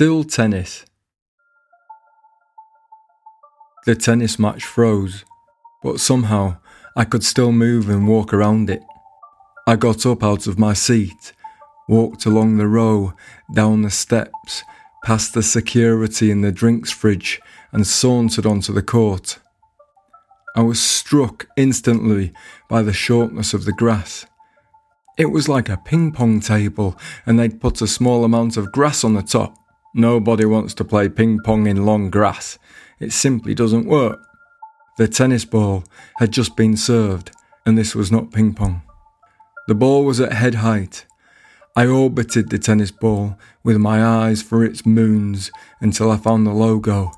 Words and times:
Still 0.00 0.22
tennis. 0.22 0.84
The 3.84 3.96
tennis 3.96 4.38
match 4.38 4.64
froze, 4.64 5.24
but 5.82 5.98
somehow 5.98 6.58
I 6.94 7.02
could 7.02 7.24
still 7.24 7.50
move 7.50 7.90
and 7.90 8.06
walk 8.06 8.32
around 8.32 8.70
it. 8.70 8.80
I 9.66 9.74
got 9.74 10.06
up 10.06 10.22
out 10.22 10.46
of 10.46 10.56
my 10.56 10.72
seat, 10.72 11.32
walked 11.88 12.26
along 12.26 12.58
the 12.58 12.68
row, 12.68 13.14
down 13.52 13.82
the 13.82 13.90
steps, 13.90 14.62
past 15.02 15.34
the 15.34 15.42
security 15.42 16.30
in 16.30 16.42
the 16.42 16.52
drinks 16.52 16.92
fridge, 16.92 17.40
and 17.72 17.84
sauntered 17.84 18.46
onto 18.46 18.72
the 18.72 18.82
court. 18.82 19.40
I 20.54 20.62
was 20.62 20.80
struck 20.80 21.48
instantly 21.56 22.32
by 22.70 22.82
the 22.82 22.92
shortness 22.92 23.52
of 23.52 23.64
the 23.64 23.72
grass. 23.72 24.26
It 25.16 25.32
was 25.32 25.48
like 25.48 25.68
a 25.68 25.76
ping 25.76 26.12
pong 26.12 26.38
table, 26.38 26.96
and 27.26 27.36
they'd 27.36 27.60
put 27.60 27.82
a 27.82 27.88
small 27.88 28.22
amount 28.22 28.56
of 28.56 28.70
grass 28.70 29.02
on 29.02 29.14
the 29.14 29.22
top. 29.22 29.56
Nobody 29.94 30.44
wants 30.44 30.74
to 30.74 30.84
play 30.84 31.08
ping 31.08 31.40
pong 31.44 31.66
in 31.66 31.86
long 31.86 32.10
grass. 32.10 32.58
It 33.00 33.12
simply 33.12 33.54
doesn't 33.54 33.86
work. 33.86 34.20
The 34.98 35.08
tennis 35.08 35.44
ball 35.44 35.84
had 36.18 36.32
just 36.32 36.56
been 36.56 36.76
served, 36.76 37.30
and 37.64 37.78
this 37.78 37.94
was 37.94 38.10
not 38.10 38.32
ping 38.32 38.54
pong. 38.54 38.82
The 39.66 39.74
ball 39.74 40.04
was 40.04 40.20
at 40.20 40.32
head 40.32 40.56
height. 40.56 41.06
I 41.76 41.86
orbited 41.86 42.50
the 42.50 42.58
tennis 42.58 42.90
ball 42.90 43.38
with 43.62 43.76
my 43.76 44.04
eyes 44.04 44.42
for 44.42 44.64
its 44.64 44.84
moons 44.84 45.52
until 45.80 46.10
I 46.10 46.16
found 46.16 46.46
the 46.46 46.52
logo. 46.52 47.12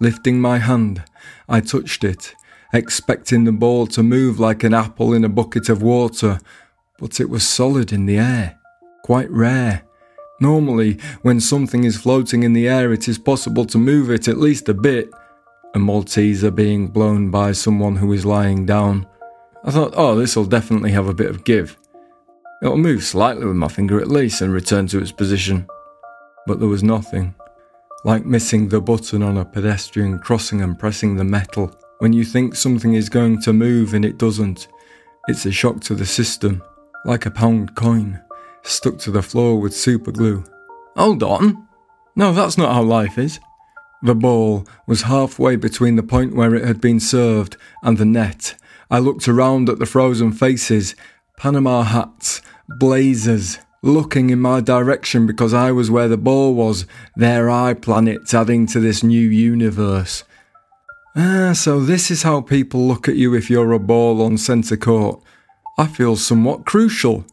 Lifting 0.00 0.40
my 0.40 0.58
hand, 0.58 1.02
I 1.48 1.60
touched 1.60 2.04
it, 2.04 2.34
expecting 2.72 3.44
the 3.44 3.52
ball 3.52 3.86
to 3.88 4.02
move 4.02 4.40
like 4.40 4.64
an 4.64 4.72
apple 4.72 5.12
in 5.12 5.24
a 5.24 5.28
bucket 5.28 5.68
of 5.68 5.82
water, 5.82 6.38
but 6.98 7.20
it 7.20 7.28
was 7.28 7.46
solid 7.46 7.92
in 7.92 8.06
the 8.06 8.18
air, 8.18 8.58
quite 9.04 9.30
rare. 9.30 9.82
Normally, 10.38 10.98
when 11.22 11.40
something 11.40 11.84
is 11.84 11.96
floating 11.96 12.42
in 12.42 12.52
the 12.52 12.68
air, 12.68 12.92
it 12.92 13.08
is 13.08 13.18
possible 13.18 13.64
to 13.66 13.78
move 13.78 14.10
it 14.10 14.28
at 14.28 14.36
least 14.36 14.68
a 14.68 14.74
bit. 14.74 15.10
A 15.74 15.78
Malteser 15.78 16.54
being 16.54 16.88
blown 16.88 17.30
by 17.30 17.52
someone 17.52 17.96
who 17.96 18.12
is 18.12 18.26
lying 18.26 18.66
down. 18.66 19.06
I 19.64 19.70
thought, 19.70 19.94
oh, 19.96 20.14
this 20.14 20.36
will 20.36 20.44
definitely 20.44 20.92
have 20.92 21.08
a 21.08 21.14
bit 21.14 21.30
of 21.30 21.44
give. 21.44 21.78
It'll 22.62 22.76
move 22.76 23.02
slightly 23.02 23.46
with 23.46 23.56
my 23.56 23.68
finger 23.68 24.00
at 24.00 24.08
least 24.08 24.40
and 24.40 24.52
return 24.52 24.86
to 24.88 25.00
its 25.00 25.12
position. 25.12 25.66
But 26.46 26.60
there 26.60 26.68
was 26.68 26.82
nothing. 26.82 27.34
Like 28.04 28.24
missing 28.24 28.68
the 28.68 28.80
button 28.80 29.22
on 29.22 29.38
a 29.38 29.44
pedestrian 29.44 30.18
crossing 30.18 30.60
and 30.60 30.78
pressing 30.78 31.16
the 31.16 31.24
metal. 31.24 31.74
When 31.98 32.12
you 32.12 32.24
think 32.24 32.54
something 32.54 32.94
is 32.94 33.08
going 33.08 33.40
to 33.42 33.52
move 33.52 33.94
and 33.94 34.04
it 34.04 34.18
doesn't, 34.18 34.68
it's 35.28 35.46
a 35.46 35.52
shock 35.52 35.80
to 35.82 35.94
the 35.94 36.06
system, 36.06 36.62
like 37.04 37.26
a 37.26 37.30
pound 37.30 37.74
coin 37.74 38.22
stuck 38.66 38.98
to 38.98 39.10
the 39.10 39.22
floor 39.22 39.60
with 39.60 39.74
super 39.74 40.12
glue. 40.12 40.44
Hold 40.96 41.22
on. 41.22 41.66
No, 42.14 42.32
that's 42.32 42.58
not 42.58 42.72
how 42.72 42.82
life 42.82 43.18
is. 43.18 43.38
The 44.02 44.14
ball 44.14 44.66
was 44.86 45.02
halfway 45.02 45.56
between 45.56 45.96
the 45.96 46.02
point 46.02 46.34
where 46.34 46.54
it 46.54 46.64
had 46.64 46.80
been 46.80 47.00
served 47.00 47.56
and 47.82 47.98
the 47.98 48.04
net. 48.04 48.54
I 48.90 48.98
looked 48.98 49.26
around 49.28 49.68
at 49.68 49.78
the 49.78 49.86
frozen 49.86 50.32
faces, 50.32 50.94
Panama 51.36 51.82
hats, 51.82 52.40
blazers, 52.78 53.58
looking 53.82 54.30
in 54.30 54.40
my 54.40 54.60
direction 54.60 55.26
because 55.26 55.54
I 55.54 55.72
was 55.72 55.90
where 55.90 56.08
the 56.08 56.16
ball 56.16 56.54
was, 56.54 56.86
their 57.14 57.50
eye 57.50 57.74
planets 57.74 58.34
adding 58.34 58.66
to 58.68 58.80
this 58.80 59.02
new 59.02 59.28
universe. 59.28 60.24
Ah, 61.14 61.52
so 61.54 61.80
this 61.80 62.10
is 62.10 62.22
how 62.22 62.40
people 62.42 62.86
look 62.86 63.08
at 63.08 63.16
you 63.16 63.34
if 63.34 63.48
you're 63.48 63.72
a 63.72 63.78
ball 63.78 64.22
on 64.22 64.36
centre 64.38 64.76
court. 64.76 65.22
I 65.78 65.86
feel 65.86 66.16
somewhat 66.16 66.66
crucial. 66.66 67.24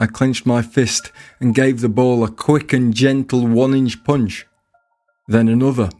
I 0.00 0.06
clenched 0.06 0.46
my 0.46 0.62
fist 0.62 1.10
and 1.40 1.54
gave 1.54 1.80
the 1.80 1.88
ball 1.88 2.22
a 2.22 2.30
quick 2.30 2.72
and 2.72 2.94
gentle 2.94 3.46
one 3.46 3.74
inch 3.74 4.04
punch. 4.04 4.46
Then 5.26 5.48
another, 5.48 5.90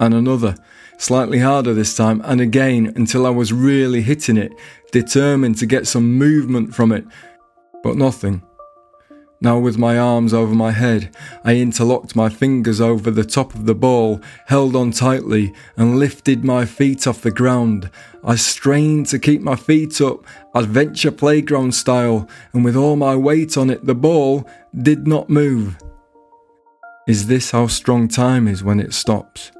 and 0.00 0.14
another, 0.14 0.56
slightly 0.98 1.38
harder 1.38 1.74
this 1.74 1.94
time, 1.94 2.22
and 2.24 2.40
again 2.40 2.92
until 2.96 3.26
I 3.26 3.30
was 3.30 3.52
really 3.52 4.00
hitting 4.00 4.36
it, 4.36 4.52
determined 4.92 5.58
to 5.58 5.66
get 5.66 5.86
some 5.86 6.16
movement 6.16 6.74
from 6.74 6.90
it. 6.90 7.04
But 7.82 7.96
nothing. 7.96 8.42
Now, 9.44 9.58
with 9.58 9.76
my 9.76 9.98
arms 9.98 10.32
over 10.32 10.54
my 10.54 10.70
head, 10.70 11.14
I 11.44 11.56
interlocked 11.56 12.16
my 12.16 12.30
fingers 12.30 12.80
over 12.80 13.10
the 13.10 13.26
top 13.26 13.54
of 13.54 13.66
the 13.66 13.74
ball, 13.74 14.22
held 14.46 14.74
on 14.74 14.90
tightly, 14.90 15.52
and 15.76 15.98
lifted 15.98 16.42
my 16.42 16.64
feet 16.64 17.06
off 17.06 17.20
the 17.20 17.30
ground. 17.30 17.90
I 18.24 18.36
strained 18.36 19.04
to 19.08 19.18
keep 19.18 19.42
my 19.42 19.54
feet 19.54 20.00
up, 20.00 20.24
adventure 20.54 21.10
playground 21.10 21.74
style, 21.74 22.26
and 22.54 22.64
with 22.64 22.74
all 22.74 22.96
my 22.96 23.14
weight 23.16 23.58
on 23.58 23.68
it, 23.68 23.84
the 23.84 23.94
ball 23.94 24.48
did 24.74 25.06
not 25.06 25.28
move. 25.28 25.76
Is 27.06 27.26
this 27.26 27.50
how 27.50 27.66
strong 27.66 28.08
time 28.08 28.48
is 28.48 28.64
when 28.64 28.80
it 28.80 28.94
stops? 28.94 29.52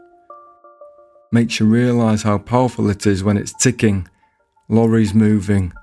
Makes 1.31 1.61
you 1.61 1.67
realise 1.67 2.23
how 2.23 2.39
powerful 2.39 2.89
it 2.89 3.07
is 3.07 3.23
when 3.23 3.37
it's 3.37 3.53
ticking, 3.53 4.09
lorries 4.67 5.13
moving, 5.13 5.75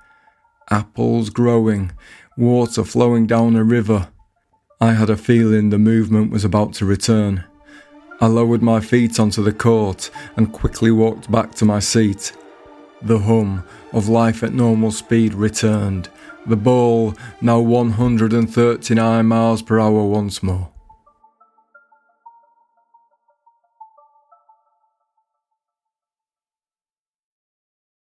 apples 0.72 1.30
growing, 1.30 1.92
water 2.41 2.84
flowing 2.84 3.28
down 3.28 3.56
a 3.56 3.63
river. 3.63 4.09
I 4.81 4.94
had 4.94 5.12
a 5.12 5.16
feeling 5.16 5.69
the 5.69 5.78
movement 5.78 6.31
was 6.31 6.44
about 6.44 6.74
to 6.74 6.85
return. 6.85 7.44
I 8.19 8.25
lowered 8.25 8.63
my 8.63 8.79
feet 8.79 9.19
onto 9.19 9.44
the 9.44 9.53
court 9.53 10.09
and 10.35 10.52
quickly 10.52 10.90
walked 10.90 11.31
back 11.31 11.53
to 11.56 11.66
my 11.66 11.79
seat. 11.79 12.31
The 13.03 13.19
hum 13.19 13.63
of 13.94 14.09
life 14.09 14.41
at 14.41 14.53
normal 14.53 14.91
speed 14.91 15.35
returned, 15.35 16.09
the 16.47 16.56
ball 16.56 17.13
now 17.41 17.59
139 17.59 19.25
miles 19.28 19.62
per 19.62 19.79
hour 19.79 20.03
once 20.03 20.41
more. 20.41 20.72